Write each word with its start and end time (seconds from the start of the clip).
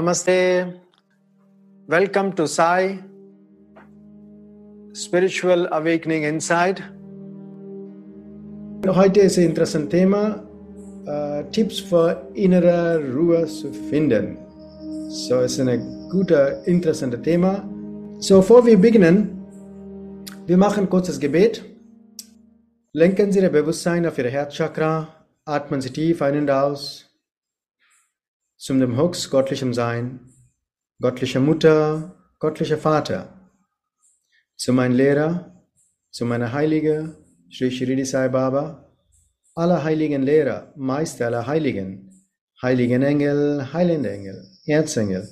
Namaste. 0.00 0.80
Welcome 1.86 2.32
to 2.32 2.46
Sai 2.46 3.00
Spiritual 4.94 5.68
Awakening 5.70 6.24
Inside. 6.24 6.82
Heute 8.86 9.20
ist 9.20 9.36
ein 9.36 9.44
interessantes 9.44 9.90
Thema, 9.90 10.42
uh, 11.06 11.42
Tipps 11.52 11.80
für 11.80 12.16
innere 12.32 12.98
Ruhe 13.14 13.44
zu 13.44 13.74
finden. 13.90 14.38
So, 15.10 15.40
es 15.40 15.58
ist 15.58 15.68
ein 15.68 16.08
guter, 16.10 16.66
interessantes 16.66 17.20
Thema. 17.20 17.68
So, 18.20 18.38
bevor 18.38 18.64
wir 18.64 18.78
beginnen, 18.78 19.44
wir 20.46 20.56
machen 20.56 20.88
kurzes 20.88 21.20
Gebet. 21.20 21.62
Lenken 22.94 23.30
Sie 23.32 23.40
Ihr 23.40 23.50
Bewusstsein 23.50 24.06
auf 24.06 24.16
Ihr 24.16 24.30
Herzchakra, 24.30 25.08
atmen 25.44 25.82
Sie 25.82 25.90
tief 25.90 26.22
ein 26.22 26.38
und 26.38 26.50
aus 26.50 27.09
zum 28.60 28.78
dem 28.78 28.98
Hux 28.98 29.30
göttlichem 29.30 29.72
Sein, 29.72 30.20
göttlicher 31.00 31.40
Mutter, 31.40 32.14
göttlicher 32.40 32.76
Vater, 32.76 33.50
zu 34.54 34.74
meinem 34.74 34.96
Lehrer, 34.96 35.64
zu 36.10 36.26
meiner 36.26 36.52
Heilige, 36.52 37.16
Sri 37.50 37.70
Shirdi 37.70 38.04
Sai 38.04 38.28
Baba, 38.28 38.94
aller 39.54 39.82
heiligen 39.82 40.22
Lehrer, 40.22 40.74
Meister 40.76 41.28
aller 41.28 41.46
Heiligen, 41.46 42.26
heiligen 42.60 43.02
Engel, 43.02 43.72
heilende 43.72 44.10
Engel, 44.10 44.44
Erzengel, 44.66 45.26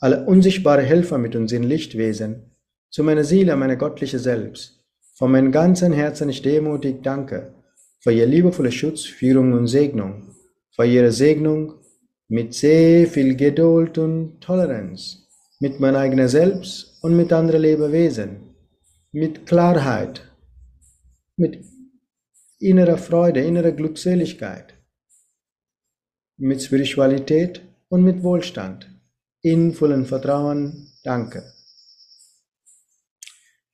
alle 0.00 0.26
unsichtbare 0.26 0.82
Helfer 0.82 1.16
mit 1.16 1.34
uns 1.36 1.52
in 1.52 1.62
Lichtwesen, 1.62 2.54
zu 2.90 3.02
meiner 3.02 3.24
Seele, 3.24 3.56
meiner 3.56 3.76
göttliche 3.76 4.18
Selbst, 4.18 4.84
von 5.16 5.32
meinem 5.32 5.52
ganzen 5.52 5.94
Herzen 5.94 6.28
ich 6.28 6.42
demutig 6.42 7.02
danke 7.02 7.54
für 8.00 8.12
ihr 8.12 8.26
liebevolle 8.26 8.70
Schutz, 8.70 9.06
Führung 9.06 9.54
und 9.54 9.68
Segnung, 9.68 10.34
für 10.70 10.84
ihre 10.84 11.12
Segnung, 11.12 11.80
mit 12.28 12.54
sehr 12.54 13.06
viel 13.06 13.36
Geduld 13.36 13.98
und 13.98 14.40
Toleranz, 14.40 15.28
mit 15.60 15.80
meinem 15.80 15.96
eigenen 15.96 16.28
Selbst 16.28 16.98
und 17.02 17.16
mit 17.16 17.32
anderen 17.32 17.62
Lebewesen, 17.62 18.54
mit 19.12 19.46
Klarheit, 19.46 20.22
mit 21.36 21.64
innerer 22.58 22.98
Freude, 22.98 23.40
innerer 23.40 23.72
Glückseligkeit, 23.72 24.74
mit 26.38 26.62
Spiritualität 26.62 27.62
und 27.88 28.02
mit 28.02 28.22
Wohlstand, 28.22 28.90
in 29.42 29.72
vollem 29.72 30.06
Vertrauen. 30.06 30.92
Danke. 31.02 31.52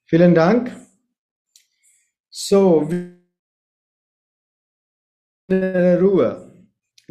Vielen 0.07 0.35
Dank. 0.35 0.73
So, 2.31 2.89
Ruhe. 5.51 6.50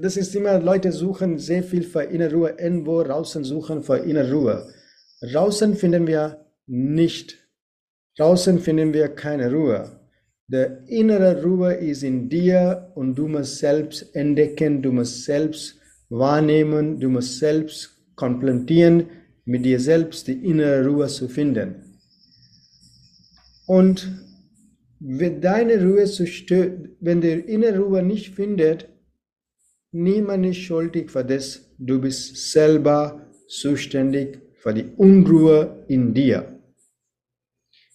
Das 0.01 0.15
ist 0.15 0.35
immer, 0.35 0.59
Leute 0.59 0.91
suchen 0.91 1.37
sehr 1.37 1.63
viel 1.63 1.83
für 1.83 2.03
innere 2.03 2.33
Ruhe, 2.33 2.55
irgendwo 2.57 3.03
draußen 3.03 3.43
suchen 3.43 3.83
für 3.83 3.97
innere 3.97 4.31
Ruhe. 4.31 4.73
Draußen 5.21 5.75
finden 5.75 6.07
wir 6.07 6.45
nicht. 6.67 7.37
Draußen 8.17 8.59
finden 8.59 8.93
wir 8.93 9.09
keine 9.09 9.51
Ruhe. 9.51 9.99
Der 10.47 10.87
innere 10.87 11.43
Ruhe 11.43 11.73
ist 11.73 12.03
in 12.03 12.29
dir 12.29 12.91
und 12.95 13.15
du 13.15 13.27
musst 13.27 13.57
selbst 13.57 14.15
entdecken, 14.15 14.81
du 14.81 14.91
musst 14.91 15.25
selbst 15.25 15.75
wahrnehmen, 16.09 16.99
du 16.99 17.09
musst 17.09 17.39
selbst 17.39 17.97
kontemplieren, 18.15 19.07
mit 19.45 19.65
dir 19.65 19.79
selbst 19.79 20.27
die 20.27 20.45
innere 20.45 20.85
Ruhe 20.85 21.07
zu 21.07 21.27
finden. 21.27 21.97
Und 23.67 24.11
wenn 24.99 25.39
deine 25.39 25.81
Ruhe 25.83 26.05
zu 26.05 26.25
stört, 26.25 26.89
wenn 26.99 27.21
die 27.21 27.31
innere 27.31 27.79
Ruhe 27.79 28.03
nicht 28.03 28.35
findet, 28.35 28.88
Niemand 29.91 30.45
ist 30.45 30.57
schuldig 30.57 31.09
für 31.09 31.25
das. 31.25 31.61
Du 31.79 31.99
bist 31.99 32.51
selber 32.51 33.21
zuständig 33.47 34.39
für 34.57 34.73
die 34.73 34.85
Unruhe 34.97 35.83
in 35.87 36.13
dir. 36.13 36.59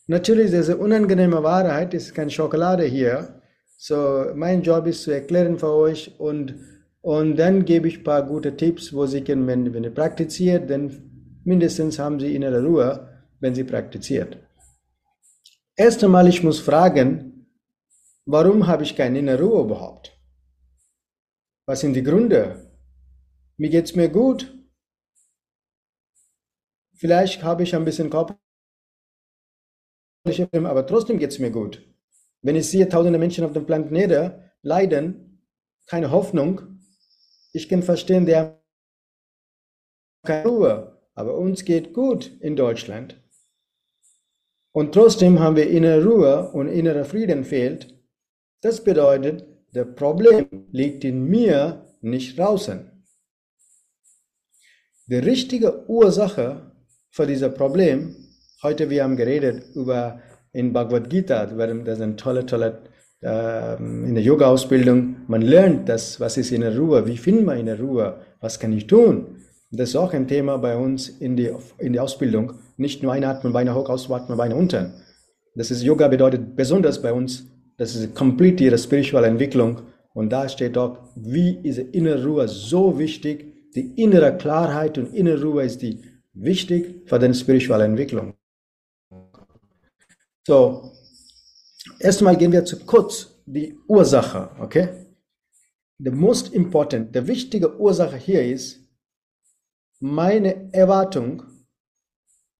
Natürlich, 0.07 0.51
diese 0.51 0.77
unangenehme 0.77 1.43
Wahrheit 1.43 1.95
ist 1.95 2.15
keine 2.15 2.31
Schokolade 2.31 2.85
hier. 2.85 3.41
So, 3.79 4.27
mein 4.35 4.63
Job 4.63 4.87
ist 4.87 5.03
zu 5.03 5.13
erklären 5.13 5.59
für 5.59 5.73
euch 5.73 6.15
und, 6.19 6.55
und 7.01 7.37
dann 7.37 7.65
gebe 7.65 7.89
ich 7.89 7.99
ein 7.99 8.05
paar 8.05 8.27
gute 8.27 8.57
Tipps, 8.57 8.93
wo 8.93 9.07
Sie 9.07 9.23
können, 9.23 9.47
wenn, 9.47 9.73
wenn 9.73 9.85
ihr 9.85 9.95
praktiziert, 9.95 10.69
dann 10.69 10.91
mindestens 11.45 11.99
haben 11.99 12.19
Sie 12.19 12.35
innere 12.35 12.65
Ruhe, 12.65 13.09
wenn 13.41 13.55
Sie 13.55 13.65
praktiziert. 13.65 14.37
Erst 15.77 16.03
einmal, 16.03 16.29
ich 16.29 16.43
muss 16.43 16.61
fragen, 16.61 17.47
warum 18.27 18.67
habe 18.67 18.83
ich 18.83 18.97
keine 18.97 19.21
innere 19.21 19.43
Ruhe 19.43 19.65
überhaupt? 19.65 20.14
Was 21.67 21.81
sind 21.81 21.95
die 21.95 22.03
Gründe? 22.03 22.71
Mir 23.57 23.71
geht's 23.71 23.95
mir 23.95 24.09
gut. 24.09 24.53
Vielleicht 26.95 27.43
habe 27.43 27.63
ich 27.63 27.75
ein 27.75 27.85
bisschen 27.85 28.11
körperliche 28.11 28.41
Probleme, 30.25 30.69
aber 30.69 30.87
trotzdem 30.87 31.19
geht's 31.19 31.39
mir 31.39 31.51
gut. 31.51 31.83
Wenn 32.43 32.57
ich 32.57 32.69
sehe, 32.69 32.89
tausende 32.89 33.19
Menschen 33.19 33.45
auf 33.45 33.53
dem 33.53 33.65
Planeten 33.65 34.51
leiden, 34.63 35.49
keine 35.87 36.11
Hoffnung, 36.11 36.81
ich 37.53 37.69
kann 37.69 37.83
verstehen, 37.83 38.27
der 38.27 38.63
keine 40.25 40.49
Ruhe, 40.49 41.03
aber 41.15 41.37
uns 41.37 41.65
geht 41.65 41.95
gut 41.95 42.27
in 42.41 42.57
Deutschland. 42.57 43.23
Und 44.73 44.93
trotzdem 44.93 45.39
haben 45.39 45.57
wir 45.57 45.71
innere 45.71 46.05
Ruhe 46.05 46.51
und 46.53 46.69
innerer 46.69 47.05
Frieden 47.05 47.45
fehlt. 47.45 47.95
Das 48.61 48.83
bedeutet, 48.83 49.47
der 49.75 49.85
Problem 49.85 50.47
liegt 50.71 51.05
in 51.05 51.25
mir, 51.25 51.85
nicht 52.01 52.39
draußen. 52.39 52.91
Die 55.07 55.17
richtige 55.17 55.89
Ursache 55.89 56.73
für 57.11 57.27
dieses 57.27 57.53
Problem, 57.55 58.15
heute 58.63 58.89
wir 58.89 59.05
haben 59.05 59.17
geredet 59.17 59.75
über 59.75 60.21
in 60.53 60.73
Bhagavad 60.73 61.11
Gita, 61.11 61.47
das 61.47 61.99
ist 61.99 62.03
eine 62.03 62.17
tolle, 62.17 62.47
tolle 62.47 62.83
äh, 63.23 63.77
in 63.77 64.15
der 64.15 64.23
Yoga-Ausbildung, 64.23 65.17
man 65.27 65.43
lernt 65.43 65.89
das, 65.89 66.21
was 66.21 66.37
ist 66.37 66.53
in 66.53 66.61
der 66.61 66.79
Ruhe, 66.79 67.07
wie 67.07 67.17
findet 67.17 67.45
man 67.45 67.59
in 67.59 67.67
der 67.67 67.81
Ruhe, 67.81 68.21
was 68.41 68.61
kann 68.61 68.73
ich 68.73 68.87
tun. 68.87 69.39
Das 69.71 69.89
ist 69.89 69.97
auch 69.97 70.13
ein 70.13 70.29
Thema 70.29 70.57
bei 70.59 70.77
uns 70.77 71.09
in 71.09 71.37
der 71.37 71.59
in 71.79 71.93
die 71.93 71.99
Ausbildung. 71.99 72.53
Nicht 72.77 73.03
nur 73.03 73.13
einatmen, 73.13 73.53
Beine 73.53 73.75
hoch, 73.75 73.89
ausatmen, 73.89 74.39
Beine 74.39 74.55
unten. 74.55 74.95
Das 75.57 75.73
ist 75.73 75.83
Yoga 75.83 76.07
bedeutet 76.07 76.55
besonders 76.55 77.03
bei 77.03 77.13
uns 77.13 77.54
das 77.77 77.95
ist 77.97 78.15
komplett 78.15 78.61
ihre 78.61 78.79
spirituelle 78.79 79.27
Entwicklung. 79.27 79.83
Und 80.13 80.31
da 80.31 80.49
steht 80.49 80.79
auch, 80.79 80.99
wie 81.17 81.59
ist 81.63 81.79
innere 81.79 82.25
Ruhe 82.25 82.49
so 82.49 82.99
wichtig. 82.99 83.73
Die 83.75 84.01
innere 84.01 84.37
Klarheit 84.37 84.99
und 84.99 85.13
innere 85.13 85.43
Ruhe 85.43 85.65
ist 85.65 85.83
die 85.83 86.01
wichtig 86.33 87.09
für 87.09 87.19
deine 87.19 87.35
spirituelle 87.35 87.85
Entwicklung. 87.85 88.35
So, 90.47 90.93
erstmal 91.99 92.37
gehen 92.37 92.53
wir 92.53 92.65
zu 92.65 92.85
kurz 92.85 93.43
die 93.47 93.77
Ursache, 93.89 94.51
okay? 94.61 94.89
The 95.99 96.11
most 96.11 96.53
important, 96.55 97.15
der 97.15 97.27
wichtige 97.27 97.79
Ursache 97.79 98.17
hier 98.17 98.45
ist 98.45 98.81
meine 100.01 100.73
Erwartung 100.73 101.43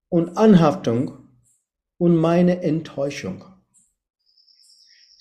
und 0.09 0.37
Anhaftung 0.37 1.29
und 1.97 2.15
meine 2.15 2.61
Enttäuschung. 2.63 3.54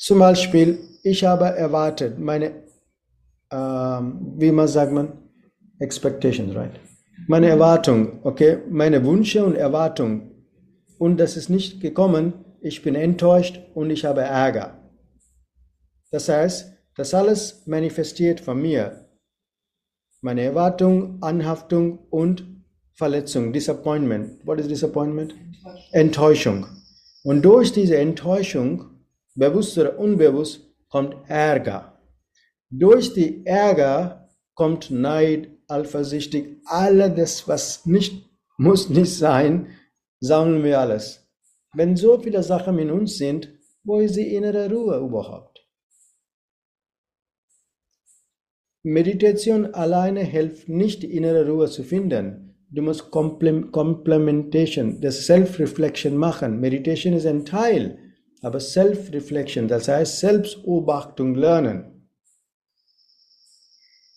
Zum 0.05 0.19
Beispiel, 0.19 0.81
ich 1.03 1.25
habe 1.25 1.47
erwartet, 1.47 2.19
meine, 2.19 2.65
ähm, 3.51 4.35
wie 4.37 4.53
man 4.53 4.69
sagt 4.69 4.93
man, 4.93 5.31
Expectations, 5.79 6.55
right? 6.55 6.79
Meine 7.27 7.49
Erwartung, 7.49 8.21
okay, 8.23 8.59
meine 8.69 9.03
Wünsche 9.03 9.43
und 9.43 9.55
Erwartung. 9.57 10.31
Und 10.99 11.17
das 11.17 11.39
ist 11.39 11.49
nicht 11.49 11.81
gekommen, 11.81 12.35
ich 12.61 12.83
bin 12.83 12.97
enttäuscht 12.97 13.59
und 13.73 13.89
ich 13.89 14.05
habe 14.05 14.21
Ärger. 14.21 14.79
Das 16.11 16.29
heißt, 16.29 16.75
das 16.97 17.15
alles 17.15 17.67
manifestiert 17.67 18.41
von 18.41 18.61
mir. 18.61 19.09
Meine 20.21 20.43
Erwartung, 20.43 21.17
Anhaftung 21.23 22.01
und 22.11 22.45
Verletzung, 22.93 23.55
Disappointment. 23.55 24.47
What 24.47 24.61
is 24.61 24.69
Disappointment? 24.69 25.35
Enttäuschung. 25.93 26.67
Und 27.23 27.41
durch 27.41 27.73
diese 27.73 27.97
Enttäuschung 27.97 28.94
bewusst 29.35 29.77
oder 29.79 29.99
unbewusst, 29.99 30.61
kommt 30.89 31.17
Ärger. 31.29 31.99
Durch 32.71 33.13
die 33.13 33.45
Ärger 33.47 34.29
kommt 34.55 34.91
Neid, 34.91 35.51
Eifersüchtig, 35.69 36.61
alles 36.67 37.49
was 37.49 37.87
nicht, 37.87 38.29
muss 38.59 38.89
nicht 38.91 39.15
sein, 39.15 39.69
sammeln 40.21 40.63
wir 40.63 40.79
alles. 40.81 41.27
Wenn 41.75 41.97
so 41.97 42.19
viele 42.19 42.43
Sachen 42.43 42.79
in 42.79 42.91
uns 42.91 43.17
sind, 43.17 43.49
wo 43.83 43.99
ist 43.99 44.17
die 44.17 44.35
innere 44.35 44.71
Ruhe 44.71 44.99
überhaupt? 44.99 45.67
Meditation 48.83 49.75
alleine 49.75 50.21
hilft 50.21 50.69
nicht, 50.69 51.03
die 51.03 51.17
innere 51.17 51.49
Ruhe 51.49 51.69
zu 51.69 51.83
finden. 51.83 52.55
Du 52.71 52.83
musst 52.83 53.11
Complementation, 53.11 55.01
das 55.01 55.25
Self-Reflection 55.27 56.17
machen. 56.17 56.61
Meditation 56.61 57.15
ist 57.15 57.27
ein 57.27 57.45
Teil 57.47 57.99
aber 58.45 58.61
Self-Reflection, 58.61 59.69
das 59.69 59.89
heißt 59.89 60.21
Selbstbeobachtung 60.21 61.35
lernen. 61.35 61.95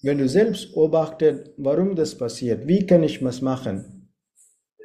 wenn 0.01 0.17
du 0.19 0.27
selbst 0.29 0.73
beobachtest, 0.73 1.51
warum 1.57 1.95
das 1.95 2.15
passiert, 2.15 2.67
wie 2.67 2.85
kann 2.85 3.03
ich 3.03 3.23
was 3.23 3.41
machen, 3.41 4.09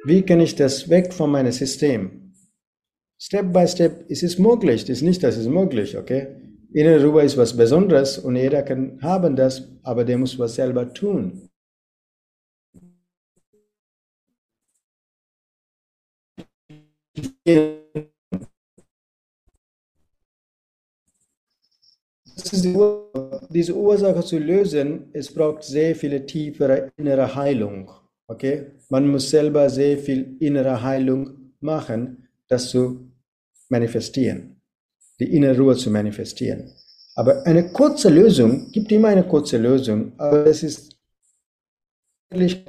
wie 0.05 0.21
kann 0.23 0.41
ich 0.41 0.55
das 0.55 0.89
weg 0.89 1.13
von 1.13 1.31
meinem 1.31 1.51
System. 1.51 2.33
Step 3.17 3.53
by 3.53 3.67
Step 3.67 4.09
ist 4.09 4.23
es 4.23 4.37
möglich, 4.37 4.81
das 4.83 4.97
ist 4.97 5.01
nicht, 5.03 5.23
dass 5.23 5.37
es 5.37 5.47
möglich, 5.47 5.97
okay? 5.97 6.27
Innere 6.73 7.05
Ruhe 7.05 7.23
ist 7.23 7.37
was 7.37 7.55
Besonderes 7.55 8.17
und 8.17 8.35
jeder 8.35 8.63
kann 8.63 8.99
haben 9.01 9.35
das, 9.35 9.63
aber 9.83 10.03
der 10.03 10.17
muss 10.17 10.37
was 10.39 10.55
selber 10.55 10.91
tun. 10.93 11.49
Diese 22.51 23.75
Ursache 23.75 24.23
zu 24.23 24.37
lösen, 24.37 25.09
es 25.13 25.33
braucht 25.33 25.63
sehr 25.63 25.95
viele 25.95 26.25
tiefere 26.25 26.91
innere 26.97 27.35
Heilung. 27.35 27.91
Okay? 28.27 28.71
Man 28.89 29.07
muss 29.07 29.29
selber 29.29 29.69
sehr 29.69 29.97
viel 29.97 30.37
innere 30.39 30.81
Heilung 30.81 31.53
machen, 31.59 32.27
das 32.47 32.69
zu 32.69 33.11
manifestieren, 33.69 34.61
die 35.19 35.35
innere 35.35 35.57
Ruhe 35.57 35.75
zu 35.75 35.89
manifestieren. 35.89 36.71
Aber 37.15 37.45
eine 37.45 37.71
kurze 37.71 38.09
Lösung 38.09 38.71
gibt 38.71 38.91
immer 38.91 39.09
eine 39.09 39.23
kurze 39.23 39.57
Lösung, 39.57 40.13
aber 40.17 40.45
es 40.47 40.63
ist 40.63 40.97
wirklich 42.29 42.65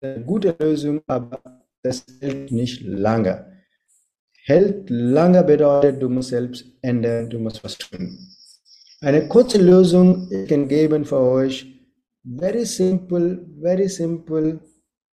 eine 0.00 0.24
gute 0.24 0.54
Lösung, 0.58 1.00
aber 1.06 1.40
das 1.82 2.04
hält 2.20 2.52
nicht 2.52 2.82
lange. 2.82 3.46
Hält 4.44 4.88
lange 4.90 5.42
bedeutet, 5.44 6.00
du 6.00 6.08
musst 6.08 6.30
selbst 6.30 6.64
ändern, 6.82 7.28
du 7.28 7.38
musst 7.38 7.62
was 7.62 7.76
tun. 7.76 8.18
Eine 9.02 9.28
kurze 9.28 9.56
Lösung 9.56 10.28
ich 10.30 10.46
kann 10.46 10.68
geben 10.68 11.06
für 11.06 11.20
euch. 11.20 11.66
Very 12.22 12.66
simple, 12.66 13.46
very 13.58 13.88
simple 13.88 14.60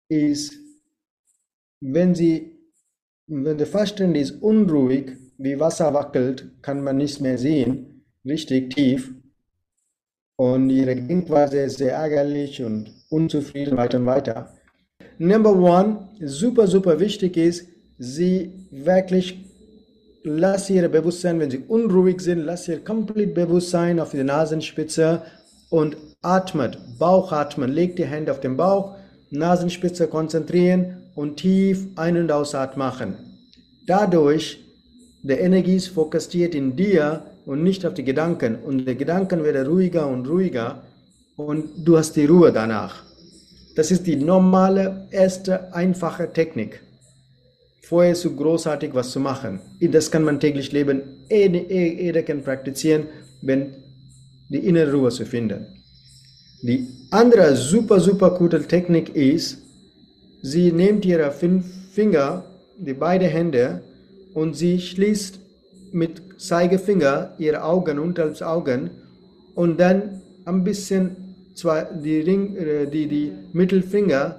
ist, 0.08 0.54
wenn 1.80 2.14
sie, 2.14 2.60
wenn 3.26 3.58
der 3.58 3.66
Verstand 3.66 4.16
ist 4.16 4.40
unruhig, 4.40 5.16
wie 5.36 5.58
Wasser 5.58 5.92
wackelt, 5.94 6.62
kann 6.62 6.84
man 6.84 6.98
nicht 6.98 7.20
mehr 7.20 7.38
sehen, 7.38 8.04
richtig 8.24 8.72
tief. 8.72 9.12
Und 10.36 10.70
ihre 10.70 10.94
Denkweise 10.94 11.62
ist 11.62 11.78
sehr 11.78 11.94
ärgerlich 11.94 12.62
und 12.62 12.88
unzufrieden, 13.10 13.76
weiter 13.76 13.98
und 13.98 14.06
weiter. 14.06 14.54
Number 15.18 15.56
one, 15.56 16.08
super, 16.20 16.68
super 16.68 17.00
wichtig 17.00 17.36
ist, 17.36 17.66
sie 17.98 18.68
wirklich 18.70 19.51
lass 20.24 20.70
ihr 20.70 20.88
Bewusstsein, 20.88 21.40
wenn 21.40 21.50
sie 21.50 21.64
unruhig 21.68 22.20
sind, 22.20 22.44
lass 22.44 22.68
ihr 22.68 22.84
komplett 22.84 23.34
Bewusstsein 23.34 24.00
auf 24.00 24.10
die 24.10 24.22
Nasenspitze 24.22 25.22
und 25.70 25.96
atmet, 26.22 26.78
Bauchatmen, 26.98 27.72
legt 27.72 27.98
die 27.98 28.04
Hände 28.04 28.30
auf 28.32 28.40
den 28.40 28.56
Bauch, 28.56 28.96
Nasenspitze 29.30 30.06
konzentrieren 30.06 30.98
und 31.14 31.36
tief 31.36 31.86
ein- 31.96 32.16
und 32.16 32.30
ausatmen. 32.30 33.14
Dadurch, 33.86 34.58
der 35.22 35.40
Energie 35.40 35.76
ist 35.76 35.88
fokussiert 35.88 36.54
in 36.54 36.76
dir 36.76 37.22
und 37.46 37.62
nicht 37.62 37.84
auf 37.84 37.94
die 37.94 38.04
Gedanken 38.04 38.56
und 38.56 38.86
die 38.86 38.96
Gedanken 38.96 39.42
werden 39.42 39.66
ruhiger 39.66 40.06
und 40.06 40.28
ruhiger 40.28 40.82
und 41.36 41.64
du 41.84 41.96
hast 41.96 42.14
die 42.14 42.26
Ruhe 42.26 42.52
danach. 42.52 43.02
Das 43.74 43.90
ist 43.90 44.06
die 44.06 44.16
normale, 44.16 45.06
erste, 45.10 45.72
einfache 45.72 46.32
Technik 46.32 46.80
vorher 47.82 48.14
so 48.14 48.30
großartig 48.30 48.94
was 48.94 49.10
zu 49.10 49.20
machen. 49.20 49.60
Das 49.80 50.10
kann 50.10 50.24
man 50.24 50.40
täglich 50.40 50.72
leben. 50.72 51.02
Jeder 51.28 52.22
kann 52.22 52.42
praktizieren, 52.42 53.08
wenn 53.42 53.74
die 54.48 54.58
innere 54.58 54.92
Ruhe 54.92 55.10
zu 55.10 55.24
finden. 55.26 55.66
Die 56.62 56.86
andere 57.10 57.56
super, 57.56 57.98
super 57.98 58.30
gute 58.30 58.62
Technik 58.62 59.14
ist, 59.16 59.58
sie 60.42 60.70
nimmt 60.70 61.04
ihre 61.04 61.30
fünf 61.32 61.66
Finger, 61.92 62.44
die 62.78 62.94
beiden 62.94 63.28
Hände, 63.28 63.82
und 64.34 64.54
sie 64.54 64.80
schließt 64.80 65.38
mit 65.92 66.40
Zeigefinger 66.40 67.34
ihre 67.38 67.62
Augen 67.62 67.98
unter 67.98 68.28
das 68.28 68.42
Augen 68.42 68.90
und 69.54 69.78
dann 69.78 70.22
ein 70.44 70.64
bisschen 70.64 71.16
die, 72.02 72.20
Ring, 72.20 72.56
äh, 72.56 72.86
die, 72.86 73.06
die 73.06 73.32
Mittelfinger 73.52 74.38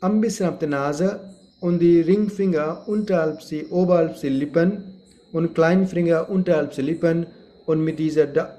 ein 0.00 0.20
bisschen 0.20 0.48
auf 0.48 0.58
der 0.58 0.68
Nase 0.68 1.20
und 1.62 1.78
die 1.78 2.00
Ringfinger 2.00 2.82
unterhalb 2.86 3.40
sie, 3.40 3.66
oberhalb 3.70 4.20
die 4.20 4.28
Lippen 4.28 4.98
und 5.32 5.54
Kleinfinger 5.54 6.28
unterhalb 6.28 6.72
die 6.72 6.82
Lippen 6.82 7.26
und 7.66 7.82
mit 7.82 7.98
dieser 7.98 8.26
da 8.26 8.58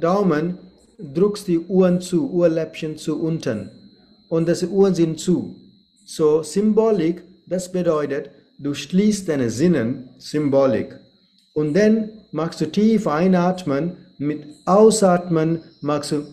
Daumen 0.00 0.58
drückst 0.98 1.46
die 1.46 1.60
Uhren 1.60 2.00
zu, 2.00 2.30
Uhrläppchen 2.30 2.96
zu 2.96 3.20
unten 3.20 3.70
und 4.28 4.48
das 4.48 4.64
Uhren 4.64 4.94
sind 4.94 5.20
zu. 5.20 5.54
So 6.04 6.42
Symbolik, 6.42 7.22
das 7.46 7.70
bedeutet, 7.70 8.30
du 8.58 8.74
schließt 8.74 9.28
deine 9.28 9.48
Sinnen, 9.48 10.10
Symbolik. 10.18 10.98
Und 11.54 11.74
dann 11.74 12.10
machst 12.32 12.60
du 12.60 12.66
tief 12.66 13.06
einatmen, 13.06 13.92
mit 14.18 14.44
Ausatmen 14.64 15.60
machst 15.80 16.12
du 16.12 16.24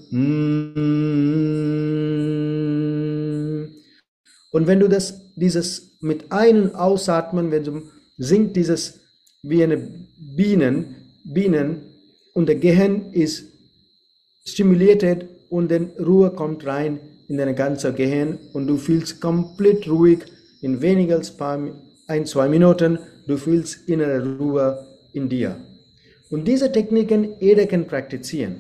und 4.56 4.68
wenn 4.68 4.80
du 4.80 4.88
das 4.88 5.20
dieses 5.36 5.98
mit 6.00 6.32
Ein- 6.32 6.62
und 6.62 6.76
Ausatmen, 6.76 7.52
wenn 7.52 7.66
du 7.66 7.82
singt 8.18 8.56
dieses 8.56 9.02
wie 9.44 9.62
eine 9.62 9.78
Bienen, 10.38 10.96
Bienen 11.26 11.82
und 12.34 12.48
der 12.48 12.56
Gehirn 12.56 13.12
ist 13.12 13.44
stimuliert 14.46 15.04
und 15.50 15.70
dann 15.70 15.90
Ruhe 16.00 16.30
kommt 16.30 16.66
rein 16.66 17.02
in 17.28 17.36
dein 17.36 17.54
ganze 17.54 17.92
Gehirn 17.92 18.40
und 18.54 18.68
du 18.68 18.78
fühlst 18.78 19.20
komplett 19.20 19.90
ruhig 19.90 20.20
in 20.62 20.82
weniger 20.82 21.18
als 21.18 21.34
ein, 22.08 22.26
zwei 22.26 22.48
Minuten, 22.48 22.98
du 23.28 23.36
fühlst 23.36 23.90
innere 23.90 24.38
Ruhe 24.38 24.88
in 25.12 25.28
dir. 25.28 25.58
Und 26.30 26.48
diese 26.48 26.72
Techniken 26.72 27.34
jeder 27.42 27.66
kann 27.66 27.88
praktizieren. 27.88 28.56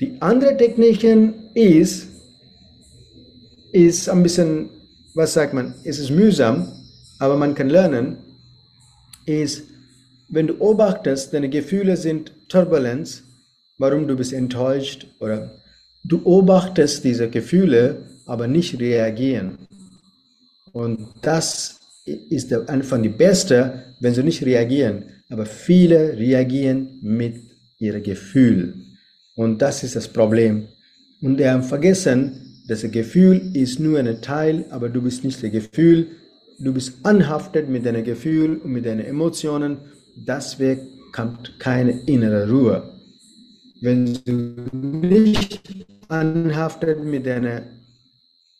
Die 0.00 0.16
andere 0.18 0.56
Techniken 0.56 1.34
ist, 1.54 2.08
ist 3.72 4.08
ein 4.08 4.22
bisschen 4.22 4.70
was 5.14 5.34
sagt 5.34 5.54
man, 5.54 5.74
es 5.84 5.98
ist 5.98 6.10
mühsam, 6.10 6.72
aber 7.18 7.36
man 7.36 7.54
kann 7.54 7.68
lernen, 7.68 8.16
ist, 9.26 9.64
wenn 10.28 10.46
du 10.46 10.54
beobachtest, 10.54 11.32
deine 11.32 11.48
Gefühle 11.48 11.96
sind 11.96 12.32
Turbulenz, 12.48 13.22
warum 13.78 14.08
du 14.08 14.16
bist 14.16 14.32
enttäuscht 14.32 15.06
oder 15.20 15.50
du 16.04 16.18
beobachtest 16.18 17.04
diese 17.04 17.28
Gefühle, 17.28 18.08
aber 18.26 18.48
nicht 18.48 18.80
reagieren. 18.80 19.58
Und 20.72 21.08
das 21.20 21.78
ist 22.06 22.50
der 22.50 22.68
Anfang 22.68 23.02
die 23.02 23.10
beste, 23.10 23.94
wenn 24.00 24.14
sie 24.14 24.22
nicht 24.22 24.42
reagieren. 24.42 25.04
Aber 25.28 25.44
viele 25.44 26.16
reagieren 26.16 26.98
mit 27.02 27.36
ihrem 27.78 28.02
Gefühl. 28.02 28.74
Und 29.34 29.60
das 29.60 29.82
ist 29.82 29.96
das 29.96 30.08
Problem. 30.08 30.68
Und 31.20 31.36
die 31.36 31.48
haben 31.48 31.62
vergessen, 31.62 32.51
das 32.68 32.82
Gefühl 32.90 33.50
ist 33.54 33.80
nur 33.80 33.98
ein 33.98 34.22
Teil, 34.22 34.64
aber 34.70 34.88
du 34.88 35.02
bist 35.02 35.24
nicht 35.24 35.42
das 35.42 35.50
Gefühl. 35.50 36.08
Du 36.58 36.72
bist 36.72 37.04
anhaftet 37.04 37.68
mit 37.68 37.84
deinem 37.84 38.04
Gefühl 38.04 38.58
und 38.58 38.72
mit 38.72 38.86
deinen 38.86 39.04
Emotionen. 39.04 39.78
Deswegen 40.14 40.88
kommt 41.12 41.58
keine 41.58 41.92
innere 42.06 42.48
Ruhe. 42.48 42.82
Wenn 43.80 44.18
du 44.24 44.64
nicht 44.76 45.86
anhaftet 46.08 47.04
mit 47.04 47.26
deinem 47.26 47.62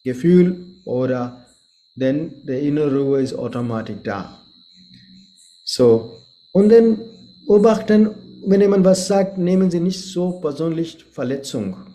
Gefühl 0.05 0.81
oder 0.85 1.47
dann 1.95 2.33
die 2.43 2.69
innere 2.69 2.99
Ruhe 2.99 3.23
ist 3.23 3.35
automatisch 3.35 3.97
da. 4.03 4.43
So, 5.65 6.19
und 6.53 6.71
dann 6.71 6.99
beobachten, 7.47 8.11
wenn 8.47 8.61
jemand 8.61 8.85
was 8.85 9.07
sagt, 9.07 9.39
nehmen 9.39 9.71
Sie 9.71 9.81
nicht 9.81 10.01
so 10.01 10.41
persönlich 10.41 11.05
Verletzung. 11.05 11.92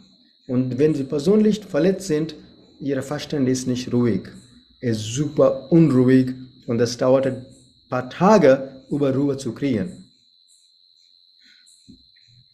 Und 0.48 0.80
wenn 0.80 0.96
sie 0.96 1.04
persönlich 1.04 1.64
verletzt 1.66 2.08
sind, 2.08 2.36
ihr 2.80 3.02
Verstand 3.04 3.50
ist 3.50 3.68
nicht 3.68 3.94
ruhig. 3.94 4.30
Es 4.80 4.98
ist 4.98 5.14
super 5.14 5.72
unruhig 5.72 6.34
und 6.68 6.80
es 6.80 6.98
dauert 6.98 7.28
ein 7.28 7.46
paar 7.90 8.10
Tage, 8.10 8.84
über 8.90 9.14
Ruhe 9.14 9.38
zu 9.38 9.54
kriegen. 9.54 10.06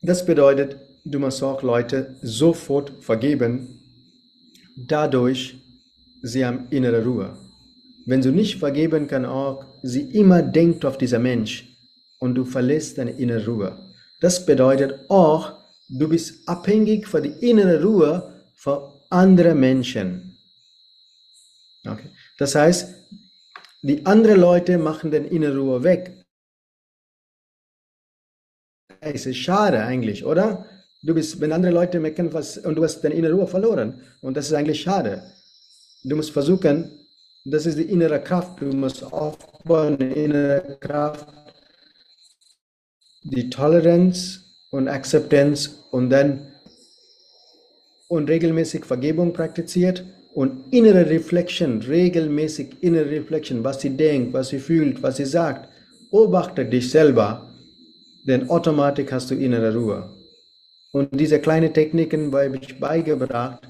Das 0.01 0.25
bedeutet, 0.25 0.77
du 1.05 1.19
musst 1.19 1.43
auch 1.43 1.61
Leute 1.61 2.15
sofort 2.21 2.91
vergeben, 3.01 3.79
dadurch 4.75 5.55
sie 6.21 6.45
haben 6.45 6.67
innere 6.71 7.03
Ruhe. 7.03 7.37
Wenn 8.05 8.21
du 8.21 8.31
nicht 8.31 8.57
vergeben 8.57 9.07
kannst, 9.07 9.29
auch 9.29 9.65
sie 9.83 10.01
immer 10.01 10.41
denkt 10.41 10.83
auf 10.85 10.97
dieser 10.97 11.19
Mensch 11.19 11.69
und 12.19 12.35
du 12.35 12.45
verlässt 12.45 12.97
deine 12.97 13.11
innere 13.11 13.45
Ruhe. 13.45 13.93
Das 14.19 14.45
bedeutet 14.45 15.09
auch, 15.09 15.62
Du 15.89 16.07
bist 16.07 16.47
abhängig 16.47 17.07
von 17.07 17.23
der 17.23 17.41
inneren 17.41 17.83
Ruhe 17.83 18.43
von 18.55 18.91
anderen 19.09 19.59
Menschen. 19.59 20.37
Okay. 21.85 22.09
Das 22.37 22.55
heißt, 22.55 22.95
die 23.81 24.05
anderen 24.05 24.39
Leute 24.39 24.77
machen 24.77 25.11
den 25.11 25.25
innere 25.25 25.57
Ruhe 25.57 25.83
weg. 25.83 26.25
Es 29.01 29.25
ist 29.25 29.37
schade 29.37 29.83
eigentlich, 29.83 30.23
oder? 30.23 30.65
Du 31.01 31.13
bist, 31.13 31.39
wenn 31.41 31.51
andere 31.51 31.73
Leute 31.73 31.99
meckern, 31.99 32.31
was, 32.31 32.57
und 32.57 32.75
du 32.75 32.83
hast 32.83 33.01
deine 33.01 33.15
innere 33.15 33.33
Ruhe 33.33 33.47
verloren. 33.47 34.01
Und 34.21 34.37
das 34.37 34.47
ist 34.47 34.53
eigentlich 34.53 34.81
schade. 34.81 35.21
Du 36.03 36.15
musst 36.15 36.31
versuchen, 36.31 37.05
das 37.43 37.65
ist 37.65 37.77
die 37.77 37.83
innere 37.83 38.21
Kraft, 38.21 38.61
du 38.61 38.67
musst 38.67 39.03
aufbauen, 39.03 39.97
innere 39.99 40.77
Kraft, 40.79 41.27
die 43.23 43.49
Toleranz 43.49 44.42
und 44.73 44.87
Akzeptanz 44.87 45.85
und 45.91 46.09
dann 46.09 46.47
und 48.07 48.27
regelmäßig 48.27 48.85
Vergebung 48.85 49.31
praktiziert 49.31 50.03
und 50.33 50.73
innere 50.73 51.07
Reflection, 51.07 51.79
regelmäßig 51.81 52.77
innere 52.81 53.09
Reflection, 53.11 53.63
was 53.63 53.81
sie 53.81 53.91
denkt, 53.91 54.33
was 54.33 54.49
sie 54.49 54.57
fühlt, 54.57 55.03
was 55.03 55.17
sie 55.17 55.25
sagt. 55.25 55.69
Beobachte 56.09 56.65
dich 56.65 56.89
selber, 56.89 57.53
denn 58.27 58.49
automatisch 58.49 59.11
hast 59.11 59.29
du 59.29 59.35
innere 59.35 59.75
Ruhe. 59.75 60.09
Und 60.91 61.19
diese 61.19 61.39
kleinen 61.39 61.71
Techniken 61.71 62.33
habe 62.33 62.57
ich 62.59 62.79
beigebracht 62.79 63.67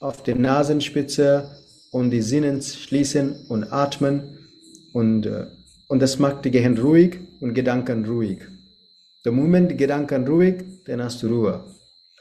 auf 0.00 0.24
der 0.24 0.34
Nasenspitze 0.34 1.48
und 1.92 2.10
die 2.10 2.22
Sinnen 2.22 2.60
schließen 2.60 3.46
und 3.48 3.72
atmen 3.72 4.36
und, 4.92 5.26
äh, 5.26 5.46
und 5.86 6.02
das 6.02 6.18
macht 6.18 6.44
die 6.44 6.50
Gehirn 6.50 6.76
ruhig 6.76 7.18
und 7.40 7.54
Gedanken 7.54 8.04
ruhig. 8.04 8.40
Der 9.24 9.32
Moment 9.32 9.70
die 9.70 9.76
Gedanken 9.76 10.26
ruhig, 10.26 10.64
dann 10.86 11.02
hast 11.02 11.22
du 11.22 11.28
Ruhe. 11.28 11.64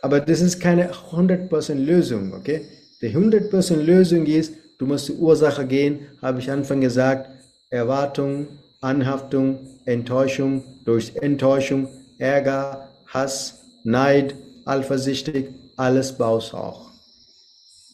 Aber 0.02 0.20
das 0.20 0.42
ist 0.42 0.60
keine 0.60 0.92
100% 0.92 1.76
Lösung, 1.76 2.34
okay? 2.34 2.68
Die 3.02 3.10
100% 3.16 3.76
Lösung 3.76 4.26
ist, 4.26 4.54
du 4.78 4.86
musst 4.86 5.08
die 5.08 5.14
Ursache 5.14 5.66
gehen, 5.66 6.08
habe 6.22 6.40
ich 6.40 6.52
Anfang 6.52 6.82
gesagt, 6.82 7.30
Erwartung, 7.70 8.48
Anhaftung, 8.82 9.60
Enttäuschung, 9.86 10.64
durch 10.86 11.16
Enttäuschung, 11.16 11.88
Ärger, 12.18 12.90
Hass, 13.08 13.62
Neid, 13.84 14.36
eifersüchtig, 14.66 15.50
alles 15.78 16.18
baust 16.18 16.54
auch. 16.54 16.92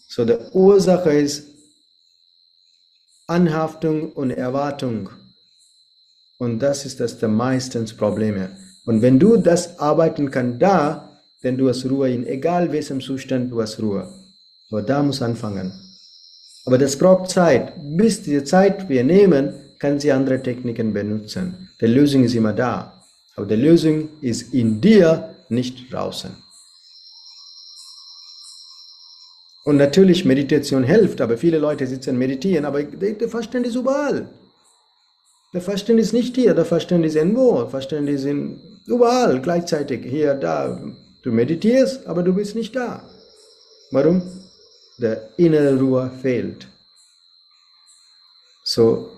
So, 0.08 0.26
die 0.26 0.38
Ursache 0.54 1.12
ist 1.12 1.48
Anhaftung 3.28 4.12
und 4.14 4.32
Erwartung. 4.32 5.10
Und 6.38 6.60
das 6.60 6.86
ist 6.86 7.00
das 7.00 7.18
der 7.20 7.30
meistens 7.30 7.96
Probleme. 7.96 8.65
Und 8.86 9.02
wenn 9.02 9.20
du 9.20 9.38
das 9.38 9.80
arbeiten 9.80 10.32
kannst 10.32 10.62
da, 10.62 11.10
denn 11.44 11.58
du 11.58 11.70
hast 11.70 11.86
Ruhe 11.86 12.10
in 12.12 12.26
egal 12.26 12.72
welchem 12.72 13.02
Zustand, 13.02 13.52
du 13.52 13.62
hast 13.62 13.82
Ruhe. 13.82 14.08
Aber 14.72 14.82
da 14.82 15.04
muss 15.04 15.22
anfangen. 15.22 15.74
Aber 16.66 16.78
das 16.78 16.98
braucht 16.98 17.30
Zeit. 17.30 17.74
Bis 17.78 18.24
diese 18.24 18.44
Zeit 18.44 18.90
wir 18.90 19.04
nehmen, 19.04 19.54
kann 19.80 20.00
sie 20.00 20.12
andere 20.12 20.42
Techniken 20.42 20.94
benutzen. 20.94 21.70
Die 21.82 21.86
Lösung 21.86 22.24
ist 22.24 22.36
immer 22.36 22.54
da. 22.54 23.04
Aber 23.36 23.46
die 23.46 23.56
Lösung 23.56 24.10
ist 24.22 24.54
in 24.54 24.82
dir, 24.82 25.36
nicht 25.50 25.94
draußen. 25.94 26.32
Und 29.64 29.78
natürlich, 29.78 30.26
Meditation 30.26 30.84
hilft, 30.84 31.22
aber 31.22 31.38
viele 31.38 31.60
Leute 31.60 31.86
sitzen 31.88 32.18
meditieren, 32.18 32.66
aber 32.66 32.84
der 32.84 33.30
Verstand 33.30 33.66
ist 33.68 33.76
überall. 33.76 34.28
Der 35.56 35.62
Verstand 35.62 36.02
ist 36.02 36.12
nicht 36.12 36.36
hier, 36.36 36.54
der 36.54 36.66
Verstand 36.66 37.06
ist 37.06 37.16
irgendwo, 37.16 37.60
der 37.60 37.70
Verstand 37.70 38.10
ist 38.10 38.26
in, 38.26 38.60
überall 38.88 39.40
gleichzeitig, 39.42 40.06
hier, 40.06 40.34
da. 40.34 40.78
Du 41.24 41.32
meditierst, 41.32 42.06
aber 42.08 42.24
du 42.24 42.34
bist 42.34 42.56
nicht 42.56 42.76
da. 42.76 43.02
Warum? 43.90 44.22
Der 44.98 45.30
innere 45.38 45.80
Ruhe 45.80 46.12
fehlt. 46.22 46.68
So, 48.66 49.10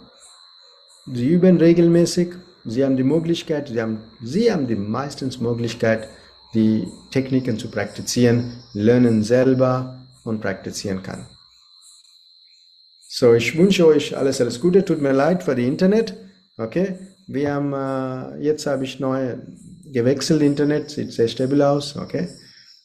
sie 1.11 1.27
üben 1.27 1.57
regelmäßig, 1.57 2.35
sie 2.65 2.85
haben 2.85 2.97
die 2.97 3.03
Möglichkeit, 3.03 3.69
sie 3.69 3.81
haben, 3.81 4.03
sie 4.21 4.53
haben 4.53 4.67
die 4.67 4.75
meistens 4.75 5.39
Möglichkeit, 5.39 6.07
die 6.53 6.87
Techniken 7.09 7.57
zu 7.57 7.71
praktizieren, 7.71 8.63
lernen 8.73 9.23
selber 9.23 10.05
und 10.23 10.39
praktizieren 10.39 11.01
kann. 11.01 11.25
So, 13.07 13.33
ich 13.33 13.57
wünsche 13.57 13.87
euch 13.87 14.15
alles, 14.15 14.39
alles 14.39 14.61
Gute. 14.61 14.85
Tut 14.85 15.01
mir 15.01 15.13
leid 15.13 15.41
für 15.41 15.55
die 15.55 15.65
Internet. 15.65 16.26
Okay, 16.57 16.95
wir 17.27 17.53
haben, 17.53 17.73
äh, 17.73 18.43
jetzt 18.43 18.65
habe 18.65 18.83
ich 18.83 18.99
neu 18.99 19.35
gewechselt 19.85 20.41
Internet, 20.41 20.89
sieht 20.89 21.13
sehr 21.13 21.27
stabil 21.27 21.61
aus. 21.61 21.95
Okay, 21.95 22.29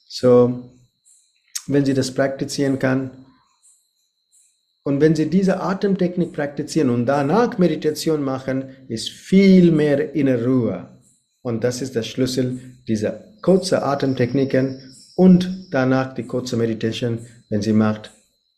so, 0.06 0.70
wenn 1.66 1.84
Sie 1.84 1.94
das 1.94 2.12
praktizieren 2.12 2.78
kann 2.78 3.10
und 4.84 5.00
wenn 5.00 5.14
Sie 5.14 5.30
diese 5.30 5.60
Atemtechnik 5.60 6.32
praktizieren 6.32 6.90
und 6.90 7.06
danach 7.06 7.56
Meditation 7.56 8.22
machen, 8.22 8.64
ist 8.88 9.08
viel 9.08 9.72
mehr 9.72 10.14
innere 10.14 10.44
Ruhe. 10.44 10.88
Und 11.40 11.64
das 11.64 11.80
ist 11.80 11.96
der 11.96 12.02
Schlüssel 12.02 12.60
dieser 12.86 13.24
kurzen 13.40 13.78
Atemtechniken 13.78 14.92
und 15.16 15.68
danach 15.70 16.14
die 16.14 16.24
kurze 16.24 16.56
Meditation, 16.56 17.20
wenn 17.48 17.62
sie 17.62 17.72
macht, 17.72 18.10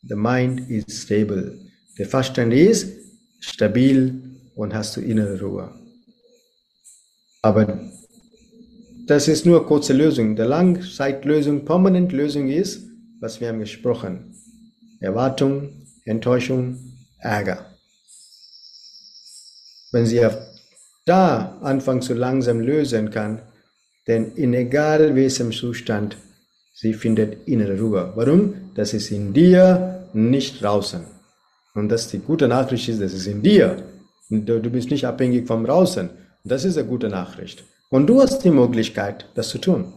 the 0.03 0.15
mind 0.15 0.69
is 0.69 1.03
stable. 1.03 1.57
Der 1.97 2.05
Verstand 2.05 2.53
ist 2.53 2.93
stabil 3.39 4.34
und 4.55 4.73
hast 4.73 4.95
du 4.97 5.01
innere 5.01 5.39
Ruhe. 5.39 5.69
Aber 7.41 7.79
das 9.07 9.27
ist 9.27 9.45
nur 9.45 9.67
kurze 9.67 9.93
Lösung. 9.93 10.35
Der 10.35 10.47
Langzeitlösung, 10.47 11.63
permanent 11.63 12.11
Lösung 12.11 12.49
ist, 12.49 12.83
was 13.19 13.39
wir 13.39 13.49
haben 13.49 13.59
gesprochen. 13.59 14.33
Erwartung, 14.99 15.85
Enttäuschung, 16.05 16.77
Ärger. 17.19 17.65
Wenn 19.91 20.07
sie 20.07 20.27
da 21.05 21.57
anfangen 21.61 22.01
zu 22.01 22.15
langsam 22.15 22.59
lösen 22.59 23.11
kann, 23.11 23.41
denn 24.07 24.33
in 24.35 24.53
egal 24.53 25.15
welchem 25.15 25.51
Zustand, 25.51 26.17
sie 26.73 26.93
findet 26.93 27.47
innere 27.47 27.79
Ruhe. 27.79 28.11
Warum? 28.15 28.71
Das 28.75 28.93
ist 28.93 29.11
in 29.11 29.33
dir, 29.33 30.07
nicht 30.13 30.61
draußen. 30.61 31.01
Und 31.75 31.89
das 31.89 32.07
die 32.07 32.19
gute 32.19 32.47
Nachricht 32.47 32.89
ist, 32.89 33.01
das 33.01 33.13
ist 33.13 33.27
in 33.27 33.41
dir. 33.41 33.83
Du, 34.29 34.59
bist 34.71 34.89
nicht 34.89 35.05
abhängig 35.05 35.47
vom 35.47 35.65
Draußen. 35.65 36.09
Das 36.43 36.65
ist 36.65 36.77
eine 36.77 36.87
gute 36.87 37.09
Nachricht. 37.09 37.63
Und 37.89 38.07
du 38.07 38.21
hast 38.21 38.43
die 38.43 38.49
Möglichkeit, 38.49 39.27
das 39.35 39.49
zu 39.49 39.59
tun. 39.59 39.93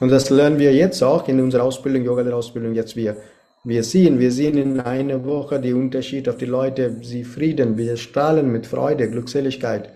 Und 0.00 0.10
das 0.10 0.30
lernen 0.30 0.58
wir 0.58 0.72
jetzt 0.74 1.02
auch 1.02 1.28
in 1.28 1.40
unserer 1.40 1.64
Ausbildung, 1.64 2.04
Yoga-Ausbildung. 2.04 2.74
Jetzt 2.74 2.96
wir, 2.96 3.16
wir 3.64 3.84
sehen, 3.84 4.18
wir 4.18 4.32
sehen 4.32 4.58
in 4.58 4.80
einer 4.80 5.24
Woche 5.24 5.60
die 5.60 5.72
Unterschied 5.72 6.28
auf 6.28 6.36
die 6.36 6.46
Leute, 6.46 6.96
sie 7.02 7.24
Frieden, 7.24 7.76
wir 7.76 7.96
strahlen 7.96 8.50
mit 8.50 8.66
Freude, 8.66 9.10
Glückseligkeit. 9.10 9.90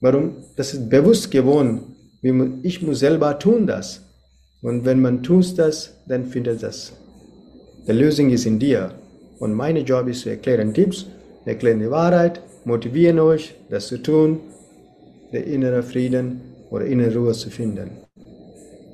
Warum? 0.00 0.36
Das 0.56 0.74
ist 0.74 0.88
bewusst 0.88 1.30
geworden. 1.30 1.96
Ich 2.62 2.82
muss 2.82 2.98
selber 3.00 3.38
tun 3.38 3.66
das. 3.66 4.02
Und 4.62 4.84
wenn 4.84 5.00
man 5.00 5.22
tut 5.22 5.58
das, 5.58 5.94
dann 6.06 6.26
findet 6.26 6.62
das. 6.62 6.92
Die 7.86 7.92
Lösung 7.92 8.30
ist 8.30 8.44
in 8.44 8.58
dir. 8.58 8.92
Und 9.38 9.54
meine 9.54 9.80
Job 9.80 10.08
ist 10.08 10.22
zu 10.22 10.30
erklären 10.30 10.74
Tipps, 10.74 11.06
erklären 11.44 11.80
die 11.80 11.90
Wahrheit, 11.90 12.40
motivieren 12.68 13.18
euch, 13.18 13.54
das 13.70 13.88
zu 13.88 13.98
tun, 13.98 14.40
der 15.32 15.44
innere 15.46 15.82
Frieden 15.82 16.40
oder 16.70 16.84
innere 16.84 17.14
Ruhe 17.16 17.32
zu 17.32 17.50
finden. 17.50 17.90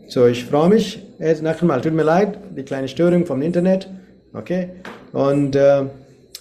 So, 0.09 0.27
ich 0.27 0.45
freue 0.45 0.69
mich. 0.69 1.03
Jetzt 1.19 1.43
noch 1.43 1.61
einmal, 1.61 1.81
tut 1.81 1.93
mir 1.93 2.05
leid, 2.05 2.39
die 2.57 2.63
kleine 2.63 2.89
Störung 2.89 3.27
vom 3.27 3.43
Internet. 3.43 3.89
Okay? 4.33 4.71
Und 5.13 5.57
äh, 5.57 5.87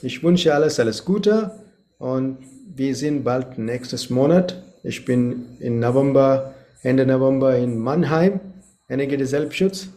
ich 0.02 0.24
wünsche 0.24 0.54
alles, 0.54 0.80
alles 0.80 1.04
Gute. 1.06 1.52
Und 1.98 2.38
wir 2.76 2.96
sind 2.96 3.24
bald 3.24 3.58
nächstes 3.58 4.10
Monat. 4.10 4.62
Ich 4.84 5.04
bin 5.06 5.58
im 5.60 5.80
November, 5.80 6.54
Ende 6.84 7.06
November 7.06 7.58
in 7.58 7.80
Mannheim, 7.80 8.40
Energie 8.88 9.24
Selbstschutz. 9.26 9.88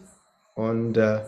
Und 0.55 0.97
äh, 0.97 1.19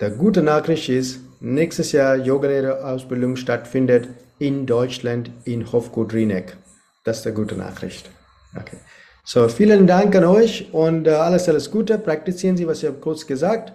der 0.00 0.10
gute 0.10 0.42
Nachricht 0.42 0.88
ist, 0.88 1.20
nächstes 1.40 1.92
Jahr 1.92 2.16
Yogalehrerausbildung 2.16 3.36
stattfindet 3.36 4.08
in 4.40 4.66
Deutschland 4.66 5.30
in 5.44 5.70
Hofgut-Rieneck. 5.70 6.56
Das 7.04 7.18
ist 7.18 7.26
die 7.26 7.30
gute 7.30 7.54
Nachricht. 7.54 8.10
Okay. 8.56 8.78
So, 9.24 9.48
vielen 9.48 9.86
Dank 9.86 10.16
an 10.16 10.24
euch 10.24 10.72
und 10.72 11.06
äh, 11.06 11.10
alles, 11.10 11.48
alles 11.48 11.70
Gute. 11.70 11.98
Praktizieren 11.98 12.56
Sie, 12.56 12.66
was 12.66 12.82
ich 12.82 13.00
kurz 13.00 13.26
gesagt. 13.26 13.72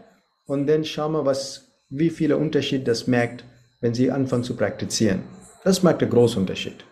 Und 0.47 0.67
dann 0.67 0.83
schauen 0.83 1.13
wir, 1.13 1.25
was, 1.25 1.67
wie 1.89 2.09
viele 2.09 2.35
Unterschied 2.35 2.87
das 2.87 3.07
merkt, 3.07 3.45
wenn 3.79 3.93
Sie 3.93 4.11
anfangen 4.11 4.43
zu 4.43 4.55
praktizieren. 4.57 5.21
Das 5.63 5.81
macht 5.81 6.01
einen 6.01 6.11
großen 6.11 6.41
Unterschied. 6.41 6.83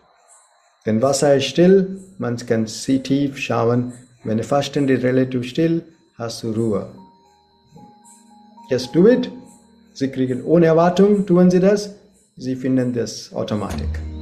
Denn 0.86 1.02
Wasser 1.02 1.36
ist 1.36 1.46
still, 1.46 2.00
man 2.18 2.38
kann 2.38 2.68
sie 2.68 3.00
tief 3.00 3.38
schauen. 3.38 3.94
Wenn 4.24 4.38
der 4.38 4.46
Fasten 4.46 4.88
ist 4.88 5.04
relativ 5.04 5.46
still, 5.46 5.84
hast 6.18 6.44
du 6.44 6.52
Ruhe. 6.52 6.92
Just 8.70 8.94
do 8.96 9.08
it. 9.08 9.30
Sie 9.94 10.10
kriegen 10.10 10.44
ohne 10.44 10.68
Erwartung, 10.68 11.26
tun 11.26 11.52
Sie 11.52 11.60
das. 11.60 11.96
Sie 12.36 12.56
finden 12.56 12.94
das 12.94 13.32
automatisch. 13.34 14.13